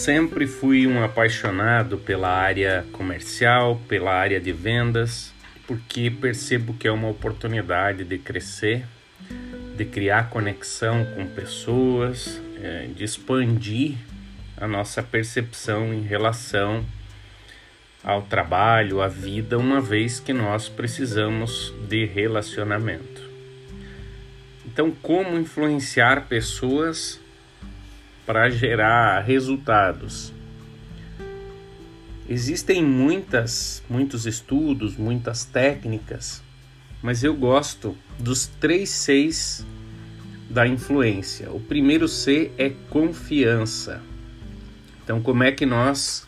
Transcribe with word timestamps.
Sempre 0.00 0.46
fui 0.46 0.86
um 0.86 1.04
apaixonado 1.04 1.98
pela 1.98 2.30
área 2.30 2.86
comercial, 2.90 3.78
pela 3.86 4.14
área 4.14 4.40
de 4.40 4.50
vendas, 4.50 5.30
porque 5.66 6.10
percebo 6.10 6.72
que 6.72 6.88
é 6.88 6.90
uma 6.90 7.10
oportunidade 7.10 8.02
de 8.02 8.16
crescer, 8.16 8.86
de 9.76 9.84
criar 9.84 10.30
conexão 10.30 11.04
com 11.14 11.26
pessoas, 11.26 12.40
é, 12.62 12.88
de 12.96 13.04
expandir 13.04 13.98
a 14.56 14.66
nossa 14.66 15.02
percepção 15.02 15.92
em 15.92 16.00
relação 16.00 16.82
ao 18.02 18.22
trabalho, 18.22 19.02
à 19.02 19.06
vida, 19.06 19.58
uma 19.58 19.82
vez 19.82 20.18
que 20.18 20.32
nós 20.32 20.66
precisamos 20.66 21.74
de 21.90 22.06
relacionamento. 22.06 23.20
Então, 24.64 24.92
como 25.02 25.38
influenciar 25.38 26.26
pessoas 26.26 27.19
para 28.30 28.48
gerar 28.48 29.22
resultados? 29.22 30.32
Existem 32.28 32.80
muitas, 32.80 33.82
muitos 33.90 34.24
estudos, 34.24 34.96
muitas 34.96 35.44
técnicas, 35.44 36.40
mas 37.02 37.24
eu 37.24 37.34
gosto 37.34 37.96
dos 38.20 38.46
três 38.46 38.88
Cs 38.88 39.66
da 40.48 40.64
influência. 40.64 41.50
O 41.50 41.58
primeiro 41.58 42.06
C 42.06 42.52
é 42.56 42.70
confiança. 42.88 44.00
Então, 45.02 45.20
como 45.20 45.42
é 45.42 45.50
que 45.50 45.66
nós 45.66 46.24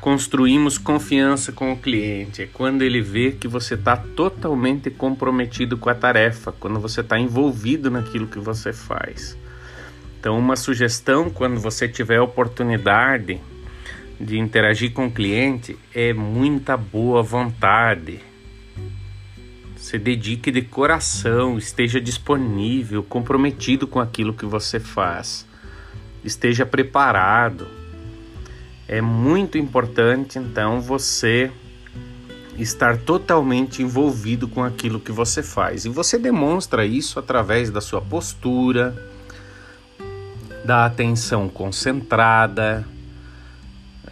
construímos 0.00 0.78
confiança 0.78 1.52
com 1.52 1.70
o 1.70 1.76
cliente? 1.78 2.40
É 2.40 2.46
quando 2.46 2.80
ele 2.80 3.02
vê 3.02 3.32
que 3.32 3.46
você 3.46 3.74
está 3.74 3.94
totalmente 3.94 4.88
comprometido 4.88 5.76
com 5.76 5.90
a 5.90 5.94
tarefa, 5.94 6.50
quando 6.50 6.80
você 6.80 7.02
está 7.02 7.18
envolvido 7.18 7.90
naquilo 7.90 8.26
que 8.26 8.38
você 8.38 8.72
faz. 8.72 9.36
Então, 10.24 10.38
uma 10.38 10.56
sugestão 10.56 11.28
quando 11.28 11.60
você 11.60 11.86
tiver 11.86 12.18
oportunidade 12.18 13.38
de 14.18 14.38
interagir 14.38 14.90
com 14.90 15.08
o 15.08 15.10
cliente 15.10 15.78
é 15.94 16.14
muita 16.14 16.78
boa 16.78 17.22
vontade. 17.22 18.20
Se 19.76 19.98
dedique 19.98 20.50
de 20.50 20.62
coração, 20.62 21.58
esteja 21.58 22.00
disponível, 22.00 23.02
comprometido 23.02 23.86
com 23.86 24.00
aquilo 24.00 24.32
que 24.32 24.46
você 24.46 24.80
faz. 24.80 25.46
Esteja 26.24 26.64
preparado. 26.64 27.68
É 28.88 29.02
muito 29.02 29.58
importante 29.58 30.38
então 30.38 30.80
você 30.80 31.50
estar 32.56 32.96
totalmente 32.96 33.82
envolvido 33.82 34.48
com 34.48 34.64
aquilo 34.64 34.98
que 34.98 35.12
você 35.12 35.42
faz. 35.42 35.84
E 35.84 35.90
você 35.90 36.18
demonstra 36.18 36.86
isso 36.86 37.18
através 37.18 37.68
da 37.68 37.82
sua 37.82 38.00
postura, 38.00 39.12
da 40.64 40.86
atenção 40.86 41.48
concentrada, 41.48 42.86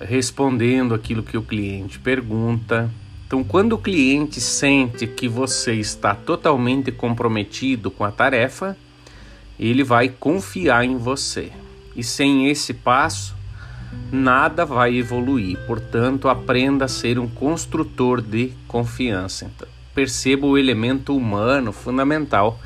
respondendo 0.00 0.94
aquilo 0.94 1.22
que 1.22 1.36
o 1.36 1.42
cliente 1.42 1.98
pergunta. 1.98 2.91
Então, 3.27 3.42
quando 3.42 3.72
o 3.72 3.78
cliente 3.78 4.41
sente 4.41 5.06
que 5.06 5.27
você 5.27 5.75
está 5.75 6.14
totalmente 6.14 6.92
comprometido 6.92 7.91
com 7.91 8.05
a 8.05 8.12
tarefa, 8.12 8.77
ele 9.59 9.83
vai 9.83 10.11
confiar 10.11 10.84
em 10.84 10.97
você. 10.97 11.50
E 11.97 12.05
sem 12.05 12.48
esse 12.48 12.75
passo, 12.75 13.34
nada 14.11 14.66
vai 14.66 14.94
evoluir. 14.97 15.59
Portanto, 15.66 16.28
aprenda 16.28 16.84
a 16.84 16.89
ser 16.89 17.19
um 17.19 17.28
construtor 17.28 18.20
de 18.20 18.53
confiança. 18.69 19.47
Então, 19.47 19.69
perceba 19.94 20.47
o 20.47 20.59
elemento 20.59 21.16
humano 21.16 21.72
fundamental 21.72 22.59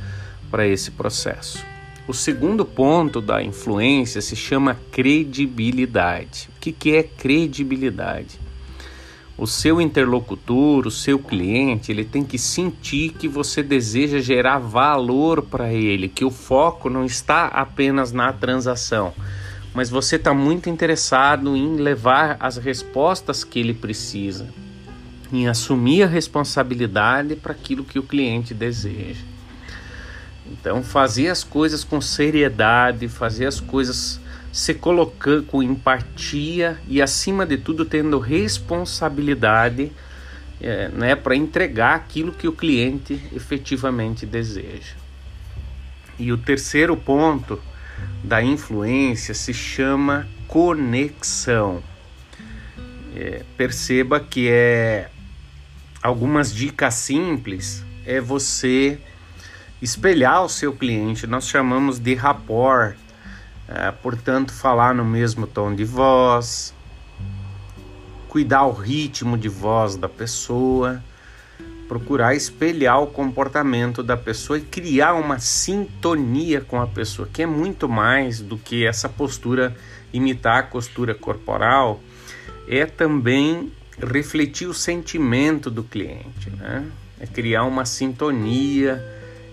para 0.50 0.66
esse 0.66 0.90
processo. 0.90 1.75
O 2.08 2.14
segundo 2.14 2.64
ponto 2.64 3.20
da 3.20 3.42
influência 3.42 4.20
se 4.20 4.36
chama 4.36 4.78
credibilidade. 4.92 6.48
O 6.56 6.60
que, 6.60 6.70
que 6.70 6.94
é 6.94 7.02
credibilidade? 7.02 8.38
O 9.36 9.44
seu 9.44 9.80
interlocutor, 9.80 10.86
o 10.86 10.90
seu 10.90 11.18
cliente, 11.18 11.90
ele 11.90 12.04
tem 12.04 12.22
que 12.22 12.38
sentir 12.38 13.10
que 13.10 13.26
você 13.26 13.60
deseja 13.60 14.20
gerar 14.20 14.60
valor 14.60 15.42
para 15.42 15.72
ele, 15.72 16.08
que 16.08 16.24
o 16.24 16.30
foco 16.30 16.88
não 16.88 17.04
está 17.04 17.46
apenas 17.46 18.12
na 18.12 18.32
transação, 18.32 19.12
mas 19.74 19.90
você 19.90 20.14
está 20.14 20.32
muito 20.32 20.70
interessado 20.70 21.56
em 21.56 21.74
levar 21.74 22.36
as 22.38 22.56
respostas 22.56 23.42
que 23.42 23.58
ele 23.58 23.74
precisa, 23.74 24.48
em 25.32 25.48
assumir 25.48 26.04
a 26.04 26.06
responsabilidade 26.06 27.34
para 27.34 27.52
aquilo 27.52 27.84
que 27.84 27.98
o 27.98 28.04
cliente 28.04 28.54
deseja. 28.54 29.35
Então, 30.66 30.82
fazer 30.82 31.28
as 31.28 31.44
coisas 31.44 31.84
com 31.84 32.00
seriedade, 32.00 33.06
fazer 33.06 33.46
as 33.46 33.60
coisas 33.60 34.20
se 34.52 34.74
colocando 34.74 35.44
com 35.44 35.62
empatia 35.62 36.76
e, 36.88 37.00
acima 37.00 37.46
de 37.46 37.56
tudo, 37.56 37.84
tendo 37.84 38.18
responsabilidade 38.18 39.92
é, 40.60 40.88
né, 40.88 41.14
para 41.14 41.36
entregar 41.36 41.94
aquilo 41.94 42.32
que 42.32 42.48
o 42.48 42.52
cliente 42.52 43.22
efetivamente 43.32 44.26
deseja. 44.26 44.96
E 46.18 46.32
o 46.32 46.36
terceiro 46.36 46.96
ponto 46.96 47.62
da 48.24 48.42
influência 48.42 49.34
se 49.34 49.54
chama 49.54 50.26
conexão. 50.48 51.80
É, 53.14 53.44
perceba 53.56 54.18
que 54.18 54.48
é 54.50 55.10
algumas 56.02 56.52
dicas 56.52 56.94
simples 56.94 57.84
é 58.04 58.20
você 58.20 58.98
espelhar 59.80 60.44
o 60.44 60.48
seu 60.48 60.72
cliente, 60.72 61.26
nós 61.26 61.48
chamamos 61.48 61.98
de 61.98 62.14
rapport, 62.14 62.96
é, 63.68 63.90
portanto, 63.90 64.52
falar 64.52 64.94
no 64.94 65.04
mesmo 65.04 65.46
tom 65.46 65.74
de 65.74 65.84
voz, 65.84 66.74
cuidar 68.28 68.64
o 68.64 68.72
ritmo 68.72 69.36
de 69.36 69.48
voz 69.48 69.96
da 69.96 70.08
pessoa, 70.08 71.02
procurar 71.88 72.34
espelhar 72.34 73.00
o 73.00 73.06
comportamento 73.06 74.02
da 74.02 74.16
pessoa 74.16 74.58
e 74.58 74.62
criar 74.62 75.14
uma 75.14 75.38
sintonia 75.38 76.60
com 76.60 76.80
a 76.80 76.86
pessoa, 76.86 77.28
que 77.32 77.42
é 77.42 77.46
muito 77.46 77.88
mais 77.88 78.40
do 78.40 78.58
que 78.58 78.86
essa 78.86 79.08
postura 79.08 79.76
imitar 80.12 80.60
a 80.60 80.62
postura 80.64 81.14
corporal, 81.14 82.00
é 82.68 82.86
também 82.86 83.72
refletir 83.98 84.66
o 84.66 84.74
sentimento 84.74 85.70
do 85.70 85.82
cliente, 85.82 86.50
né? 86.50 86.84
É 87.18 87.26
criar 87.26 87.64
uma 87.64 87.86
sintonia 87.86 89.02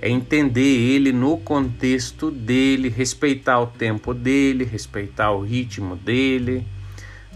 é 0.04 0.10
entender 0.10 0.60
ele 0.60 1.14
no 1.14 1.38
contexto 1.38 2.30
dele, 2.30 2.90
respeitar 2.90 3.62
o 3.62 3.68
tempo 3.68 4.14
dele, 4.14 4.66
respeitar 4.66 5.32
o 5.32 5.40
ritmo 5.40 5.96
dele, 5.96 6.68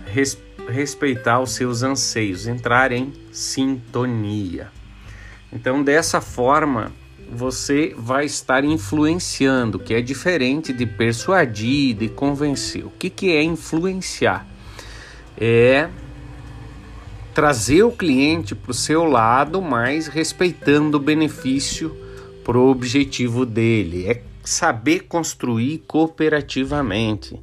res, 0.06 0.38
respeitar 0.68 1.40
os 1.40 1.52
seus 1.52 1.82
anseios, 1.82 2.46
entrar 2.46 2.92
em 2.92 3.14
sintonia. 3.32 4.68
Então, 5.50 5.82
dessa 5.82 6.20
forma, 6.20 6.92
você 7.32 7.96
vai 7.98 8.26
estar 8.26 8.66
influenciando, 8.66 9.80
que 9.80 9.94
é 9.94 10.02
diferente 10.02 10.74
de 10.74 10.86
persuadir, 10.86 11.96
de 11.96 12.10
convencer. 12.10 12.86
O 12.86 12.92
que, 12.92 13.10
que 13.10 13.32
é 13.32 13.42
influenciar? 13.42 14.46
É 15.38 15.88
trazer 17.34 17.84
o 17.84 17.94
cliente 17.94 18.54
para 18.54 18.72
o 18.72 18.74
seu 18.74 19.06
lado, 19.06 19.62
mas 19.62 20.08
respeitando 20.08 20.98
o 20.98 21.00
benefício 21.00 22.06
pro 22.48 22.70
objetivo 22.70 23.46
dele, 23.46 24.08
é 24.08 24.22
saber 24.42 25.02
construir 25.02 25.80
cooperativamente. 25.80 27.38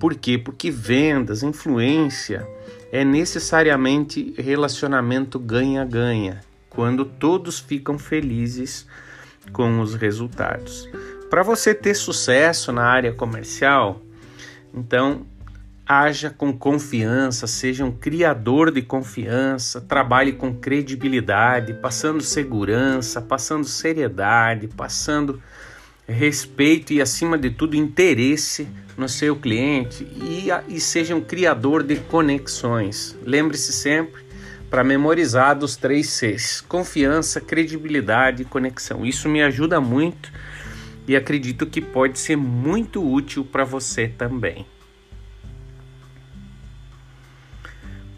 Por 0.00 0.16
quê? 0.16 0.36
Porque 0.36 0.68
vendas, 0.68 1.44
influência 1.44 2.44
é 2.90 3.04
necessariamente 3.04 4.34
relacionamento 4.36 5.38
ganha-ganha, 5.38 6.40
quando 6.68 7.04
todos 7.04 7.60
ficam 7.60 7.96
felizes 7.96 8.84
com 9.52 9.78
os 9.80 9.94
resultados. 9.94 10.88
Para 11.30 11.44
você 11.44 11.72
ter 11.72 11.94
sucesso 11.94 12.72
na 12.72 12.82
área 12.82 13.12
comercial, 13.12 14.02
então 14.74 15.24
haja 15.86 16.30
com 16.30 16.52
confiança, 16.52 17.46
seja 17.46 17.84
um 17.84 17.92
criador 17.92 18.70
de 18.70 18.82
confiança, 18.82 19.80
trabalhe 19.80 20.32
com 20.32 20.54
credibilidade, 20.54 21.74
passando 21.74 22.22
segurança, 22.22 23.20
passando 23.20 23.64
seriedade, 23.64 24.68
passando 24.68 25.42
respeito 26.06 26.92
e, 26.92 27.00
acima 27.00 27.36
de 27.36 27.50
tudo, 27.50 27.76
interesse 27.76 28.68
no 28.96 29.08
seu 29.08 29.36
cliente 29.36 30.04
e, 30.04 30.48
e 30.68 30.80
seja 30.80 31.14
um 31.14 31.20
criador 31.20 31.82
de 31.82 31.96
conexões. 31.96 33.16
Lembre-se 33.24 33.72
sempre 33.72 34.22
para 34.70 34.84
memorizar 34.84 35.58
dos 35.58 35.76
três 35.76 36.10
Cs: 36.10 36.60
confiança, 36.62 37.40
credibilidade 37.40 38.42
e 38.42 38.46
conexão. 38.46 39.04
Isso 39.04 39.28
me 39.28 39.42
ajuda 39.42 39.80
muito 39.80 40.32
e 41.06 41.16
acredito 41.16 41.66
que 41.66 41.80
pode 41.80 42.18
ser 42.18 42.36
muito 42.36 43.02
útil 43.06 43.44
para 43.44 43.64
você 43.64 44.08
também. 44.08 44.66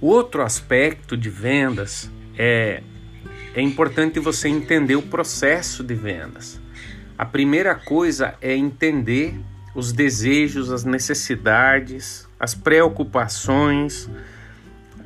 Outro 0.07 0.43
aspecto 0.43 1.17
de 1.17 1.31
vendas 1.31 2.11
é 2.37 2.83
é 3.55 3.63
importante 3.63 4.21
você 4.21 4.49
entender 4.51 4.97
o 4.97 5.01
processo 5.01 5.83
de 5.83 5.95
vendas. 5.95 6.61
A 7.17 7.25
primeira 7.25 7.75
coisa 7.75 8.35
é 8.39 8.55
entender 8.55 9.35
os 9.75 9.93
desejos, 9.93 10.71
as 10.71 10.85
necessidades, 10.85 12.29
as 12.39 12.55
preocupações, 12.55 14.11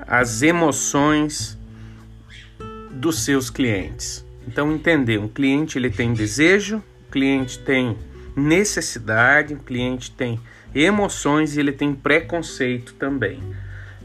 as 0.01 0.43
emoções 0.43 1.57
dos 2.91 3.21
seus 3.21 3.51
clientes. 3.51 4.27
Então 4.49 4.73
entender, 4.73 5.21
um 5.21 5.29
cliente 5.29 5.79
ele 5.79 5.91
tem 5.91 6.13
desejo, 6.13 6.83
o 7.07 7.13
cliente 7.13 7.61
tem 7.61 7.97
necessidade, 8.35 9.55
o 9.55 9.59
cliente 9.59 10.11
tem 10.11 10.41
emoções 10.75 11.57
e 11.57 11.61
ele 11.61 11.71
tem 11.71 11.95
preconceito 11.95 12.95
também. 12.95 13.41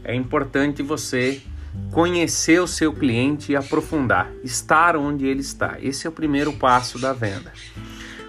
É 0.04 0.14
importante 0.14 0.82
você 0.82 1.42
conhecer 1.90 2.60
o 2.60 2.66
seu 2.66 2.92
cliente 2.92 3.52
e 3.52 3.56
aprofundar, 3.56 4.30
estar 4.42 4.96
onde 4.96 5.26
ele 5.26 5.40
está. 5.40 5.78
Esse 5.80 6.06
é 6.06 6.10
o 6.10 6.12
primeiro 6.12 6.52
passo 6.52 6.98
da 6.98 7.12
venda. 7.12 7.52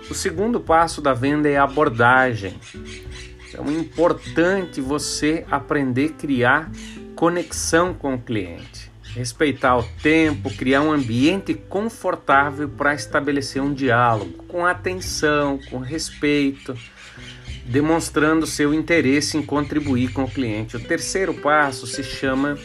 O 0.10 0.14
segundo 0.14 0.60
passo 0.60 1.02
da 1.02 1.14
venda 1.14 1.50
é 1.50 1.58
a 1.58 1.64
abordagem. 1.64 2.60
Então 3.50 3.66
é 3.68 3.74
importante 3.74 4.82
você 4.82 5.46
aprender 5.50 6.12
a 6.12 6.22
criar 6.22 6.72
conexão 7.16 7.94
com 7.94 8.16
o 8.16 8.22
cliente, 8.22 8.92
respeitar 9.14 9.78
o 9.78 9.84
tempo, 10.02 10.50
criar 10.56 10.82
um 10.82 10.92
ambiente 10.92 11.54
confortável 11.54 12.68
para 12.68 12.94
estabelecer 12.94 13.62
um 13.62 13.74
diálogo 13.74 14.44
com 14.48 14.66
atenção, 14.66 15.60
com 15.70 15.80
respeito, 15.80 16.78
demonstrando 17.66 18.46
seu 18.46 18.74
interesse 18.74 19.38
em 19.38 19.42
contribuir 19.42 20.14
com 20.14 20.24
o 20.24 20.32
cliente. 20.32 20.78
O 20.78 20.80
terceiro 20.80 21.34
passo 21.34 21.88
se 21.88 22.04
chama 22.04 22.58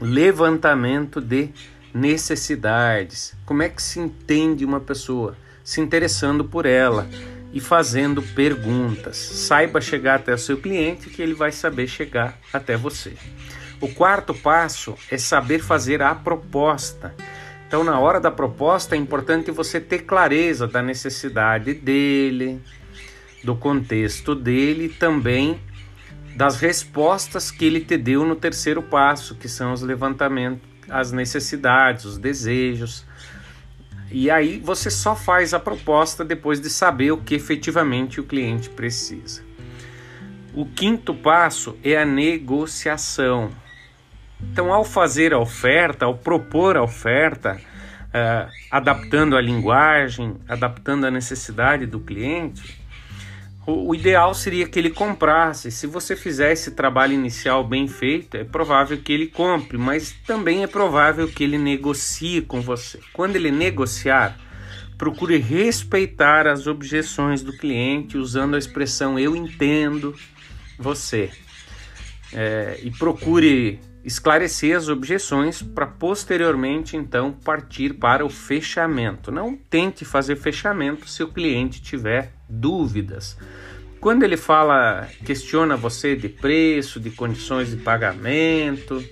levantamento 0.00 1.20
de 1.20 1.48
necessidades. 1.92 3.34
Como 3.46 3.62
é 3.62 3.68
que 3.68 3.82
se 3.82 3.98
entende 3.98 4.64
uma 4.64 4.80
pessoa? 4.80 5.36
Se 5.64 5.80
interessando 5.80 6.44
por 6.44 6.66
ela 6.66 7.08
e 7.52 7.60
fazendo 7.60 8.22
perguntas. 8.22 9.16
Saiba 9.16 9.80
chegar 9.80 10.16
até 10.16 10.34
o 10.34 10.38
seu 10.38 10.58
cliente 10.58 11.10
que 11.10 11.22
ele 11.22 11.34
vai 11.34 11.50
saber 11.50 11.86
chegar 11.86 12.38
até 12.52 12.76
você. 12.76 13.14
O 13.80 13.88
quarto 13.88 14.34
passo 14.34 14.94
é 15.10 15.16
saber 15.16 15.60
fazer 15.60 16.02
a 16.02 16.14
proposta. 16.14 17.14
Então, 17.66 17.82
na 17.82 17.98
hora 17.98 18.20
da 18.20 18.30
proposta, 18.30 18.94
é 18.94 18.98
importante 18.98 19.50
você 19.50 19.80
ter 19.80 20.00
clareza 20.00 20.66
da 20.66 20.82
necessidade 20.82 21.72
dele, 21.72 22.60
do 23.42 23.54
contexto 23.54 24.34
dele 24.34 24.88
também 24.88 25.58
das 26.36 26.60
respostas 26.60 27.50
que 27.50 27.64
ele 27.64 27.80
te 27.80 27.96
deu 27.96 28.24
no 28.24 28.36
terceiro 28.36 28.82
passo, 28.82 29.34
que 29.34 29.48
são 29.48 29.72
os 29.72 29.82
levantamentos, 29.82 30.66
as 30.88 31.12
necessidades, 31.12 32.04
os 32.04 32.18
desejos. 32.18 33.04
E 34.10 34.30
aí 34.30 34.58
você 34.58 34.90
só 34.90 35.14
faz 35.14 35.52
a 35.54 35.60
proposta 35.60 36.24
depois 36.24 36.60
de 36.60 36.70
saber 36.70 37.12
o 37.12 37.18
que 37.18 37.34
efetivamente 37.34 38.20
o 38.20 38.24
cliente 38.24 38.70
precisa. 38.70 39.42
O 40.54 40.66
quinto 40.66 41.14
passo 41.14 41.76
é 41.84 41.96
a 41.96 42.04
negociação. 42.04 43.50
Então, 44.40 44.72
ao 44.72 44.84
fazer 44.84 45.32
a 45.32 45.38
oferta, 45.38 46.06
ao 46.06 46.16
propor 46.16 46.76
a 46.76 46.82
oferta, 46.82 47.60
uh, 48.06 48.50
adaptando 48.70 49.36
a 49.36 49.40
linguagem, 49.40 50.36
adaptando 50.48 51.06
a 51.06 51.10
necessidade 51.10 51.86
do 51.86 52.00
cliente, 52.00 52.79
o, 53.66 53.94
ideal 53.94 54.34
seria 54.34 54.66
que 54.66 54.78
ele 54.78 54.90
comprasse. 54.90 55.70
Se 55.70 55.86
você 55.86 56.16
fizer 56.16 56.52
esse 56.52 56.70
trabalho 56.72 57.12
inicial 57.12 57.62
bem 57.62 57.86
feito, 57.86 58.36
é 58.36 58.44
provável 58.44 58.98
que 58.98 59.12
ele 59.12 59.26
compre, 59.26 59.76
mas 59.76 60.12
também 60.26 60.62
é 60.62 60.66
provável 60.66 61.28
que 61.28 61.44
ele 61.44 61.58
negocie 61.58 62.40
com 62.40 62.60
você. 62.60 62.98
Quando 63.12 63.36
ele 63.36 63.50
negociar, 63.50 64.38
procure 64.96 65.36
respeitar 65.38 66.46
as 66.46 66.66
objeções 66.66 67.42
do 67.42 67.56
cliente 67.56 68.16
usando 68.16 68.54
a 68.54 68.58
expressão 68.58 69.18
eu 69.18 69.36
entendo 69.36 70.14
você. 70.78 71.30
É, 72.32 72.80
e 72.82 72.90
procure 72.90 73.80
esclarecer 74.02 74.76
as 74.76 74.88
objeções 74.88 75.60
para 75.60 75.86
posteriormente 75.86 76.96
então 76.96 77.32
partir 77.32 77.94
para 77.94 78.24
o 78.24 78.30
fechamento. 78.30 79.30
Não 79.30 79.54
tente 79.54 80.04
fazer 80.04 80.36
fechamento 80.36 81.08
se 81.08 81.22
o 81.22 81.28
cliente 81.28 81.82
tiver 81.82 82.32
dúvidas. 82.50 83.36
Quando 84.00 84.22
ele 84.22 84.36
fala, 84.36 85.08
questiona 85.24 85.76
você 85.76 86.16
de 86.16 86.28
preço, 86.28 86.98
de 86.98 87.10
condições 87.10 87.70
de 87.70 87.76
pagamento, 87.76 89.04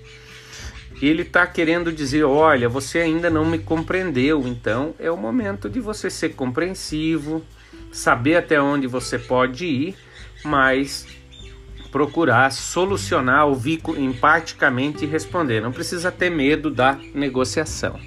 ele 1.01 1.21
está 1.21 1.45
querendo 1.47 1.91
dizer: 1.91 2.23
olha, 2.23 2.67
você 2.67 2.99
ainda 2.99 3.29
não 3.29 3.45
me 3.45 3.59
compreendeu, 3.59 4.45
então 4.47 4.93
é 4.99 5.09
o 5.09 5.17
momento 5.17 5.69
de 5.69 5.79
você 5.79 6.09
ser 6.09 6.29
compreensivo, 6.29 7.43
saber 7.91 8.35
até 8.35 8.59
onde 8.61 8.87
você 8.87 9.17
pode 9.17 9.65
ir, 9.65 9.95
mas 10.43 11.07
procurar 11.91 12.51
solucionar, 12.51 13.47
ouvir 13.47 13.81
empaticamente 13.97 15.05
e 15.05 15.07
responder. 15.07 15.61
Não 15.61 15.71
precisa 15.71 16.11
ter 16.11 16.29
medo 16.29 16.69
da 16.69 16.99
negociação. 17.13 17.99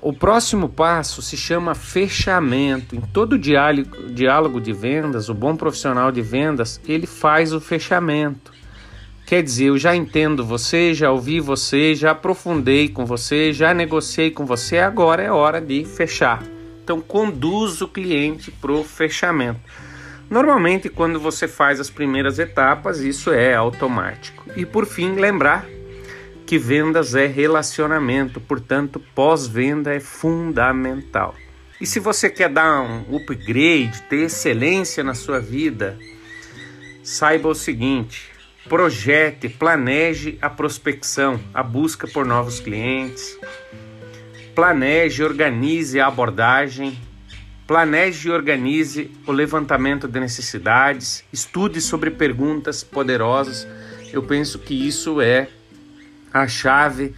O 0.00 0.12
próximo 0.12 0.68
passo 0.68 1.20
se 1.20 1.36
chama 1.36 1.74
fechamento. 1.74 2.96
Em 2.96 3.00
todo 3.00 3.38
diálogo 3.38 4.60
de 4.60 4.72
vendas, 4.72 5.28
o 5.28 5.34
bom 5.34 5.56
profissional 5.56 6.10
de 6.10 6.22
vendas, 6.22 6.80
ele 6.86 7.06
faz 7.06 7.52
o 7.52 7.60
fechamento. 7.60 8.52
Quer 9.26 9.42
dizer, 9.42 9.66
eu 9.66 9.78
já 9.78 9.94
entendo 9.94 10.44
você, 10.44 10.92
já 10.92 11.10
ouvi 11.10 11.40
você, 11.40 11.94
já 11.94 12.10
aprofundei 12.10 12.88
com 12.88 13.06
você, 13.06 13.52
já 13.52 13.72
negociei 13.72 14.30
com 14.30 14.44
você, 14.44 14.78
agora 14.78 15.22
é 15.22 15.30
hora 15.30 15.60
de 15.60 15.84
fechar. 15.84 16.42
Então 16.82 17.00
conduz 17.00 17.80
o 17.80 17.88
cliente 17.88 18.50
para 18.50 18.72
o 18.72 18.84
fechamento. 18.84 19.60
Normalmente, 20.28 20.88
quando 20.88 21.20
você 21.20 21.46
faz 21.46 21.78
as 21.80 21.90
primeiras 21.90 22.38
etapas, 22.38 23.00
isso 23.00 23.30
é 23.30 23.54
automático. 23.54 24.44
E 24.56 24.64
por 24.64 24.86
fim, 24.86 25.14
lembrar 25.14 25.66
que 26.54 26.58
vendas 26.58 27.16
é 27.16 27.26
relacionamento, 27.26 28.40
portanto, 28.40 29.02
pós-venda 29.12 29.92
é 29.92 29.98
fundamental. 29.98 31.34
E 31.80 31.86
se 31.86 31.98
você 31.98 32.30
quer 32.30 32.48
dar 32.48 32.80
um 32.80 33.16
upgrade, 33.16 34.02
ter 34.08 34.26
excelência 34.26 35.02
na 35.02 35.14
sua 35.14 35.40
vida, 35.40 35.98
saiba 37.02 37.48
o 37.48 37.56
seguinte: 37.56 38.30
projete, 38.68 39.48
planeje 39.48 40.38
a 40.40 40.48
prospecção, 40.48 41.40
a 41.52 41.60
busca 41.60 42.06
por 42.06 42.24
novos 42.24 42.60
clientes, 42.60 43.36
planeje, 44.54 45.24
organize 45.24 45.98
a 45.98 46.06
abordagem, 46.06 46.96
planeje 47.66 48.28
e 48.28 48.30
organize 48.30 49.10
o 49.26 49.32
levantamento 49.32 50.06
de 50.06 50.20
necessidades, 50.20 51.24
estude 51.32 51.80
sobre 51.80 52.12
perguntas 52.12 52.84
poderosas. 52.84 53.66
Eu 54.12 54.22
penso 54.22 54.60
que 54.60 54.86
isso 54.86 55.20
é 55.20 55.48
a 56.34 56.48
chave 56.48 57.14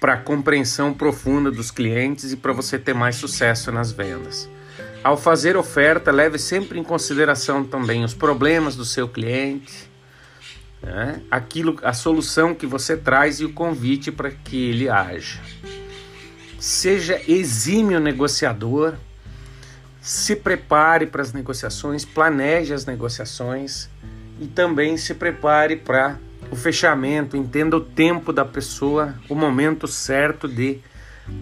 para 0.00 0.14
a 0.14 0.16
compreensão 0.16 0.94
profunda 0.94 1.50
dos 1.50 1.70
clientes 1.70 2.32
e 2.32 2.36
para 2.36 2.52
você 2.52 2.78
ter 2.78 2.94
mais 2.94 3.16
sucesso 3.16 3.70
nas 3.70 3.92
vendas. 3.92 4.48
Ao 5.02 5.18
fazer 5.18 5.56
oferta, 5.56 6.10
leve 6.10 6.38
sempre 6.38 6.78
em 6.78 6.82
consideração 6.82 7.62
também 7.62 8.02
os 8.02 8.14
problemas 8.14 8.74
do 8.74 8.84
seu 8.86 9.06
cliente, 9.06 9.90
né? 10.82 11.20
aquilo, 11.30 11.78
a 11.82 11.92
solução 11.92 12.54
que 12.54 12.66
você 12.66 12.96
traz 12.96 13.40
e 13.40 13.44
o 13.44 13.52
convite 13.52 14.10
para 14.10 14.30
que 14.30 14.70
ele 14.70 14.88
haja. 14.88 15.40
Seja 16.58 17.20
exímio 17.28 18.00
negociador, 18.00 18.94
se 20.00 20.34
prepare 20.36 21.06
para 21.06 21.20
as 21.20 21.34
negociações, 21.34 22.04
planeje 22.04 22.72
as 22.72 22.86
negociações 22.86 23.90
e 24.40 24.46
também 24.46 24.96
se 24.96 25.14
prepare 25.14 25.76
para 25.76 26.18
o 26.54 26.56
fechamento, 26.56 27.36
entenda 27.36 27.76
o 27.76 27.80
tempo 27.80 28.32
da 28.32 28.44
pessoa, 28.44 29.16
o 29.28 29.34
momento 29.34 29.88
certo 29.88 30.46
de 30.46 30.78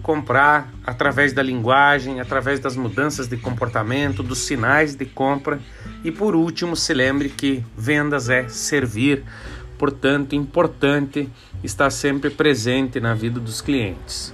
comprar 0.01 0.73
através 0.83 1.33
da 1.33 1.43
linguagem, 1.43 2.19
através 2.19 2.59
das 2.59 2.75
mudanças 2.75 3.27
de 3.27 3.37
comportamento, 3.37 4.23
dos 4.23 4.39
sinais 4.39 4.95
de 4.95 5.05
compra. 5.05 5.59
E 6.03 6.09
por 6.09 6.35
último, 6.35 6.75
se 6.75 6.95
lembre 6.95 7.29
que 7.29 7.63
vendas 7.77 8.27
é 8.27 8.47
servir, 8.49 9.23
portanto, 9.77 10.33
importante 10.33 11.29
estar 11.63 11.91
sempre 11.91 12.31
presente 12.31 12.99
na 12.99 13.13
vida 13.13 13.39
dos 13.39 13.61
clientes. 13.61 14.33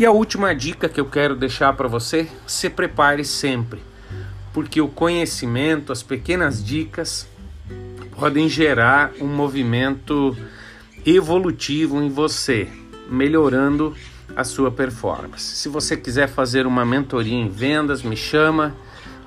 E 0.00 0.04
a 0.04 0.10
última 0.10 0.52
dica 0.52 0.88
que 0.88 1.00
eu 1.00 1.06
quero 1.06 1.36
deixar 1.36 1.74
para 1.74 1.86
você, 1.86 2.26
se 2.44 2.68
prepare 2.68 3.24
sempre, 3.24 3.80
porque 4.52 4.80
o 4.80 4.88
conhecimento, 4.88 5.92
as 5.92 6.02
pequenas 6.02 6.64
dicas 6.64 7.28
podem 8.18 8.48
gerar 8.48 9.12
um 9.20 9.28
movimento 9.28 10.36
evolutivo 11.06 12.02
em 12.02 12.10
você, 12.10 12.66
melhorando 13.08 13.94
a 14.34 14.42
sua 14.42 14.72
performance. 14.72 15.54
Se 15.56 15.68
você 15.68 15.96
quiser 15.96 16.28
fazer 16.28 16.66
uma 16.66 16.84
mentoria 16.84 17.36
em 17.36 17.48
vendas, 17.48 18.02
me 18.02 18.16
chama 18.16 18.74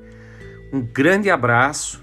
Um 0.73 0.81
grande 0.81 1.31
abraço 1.31 2.03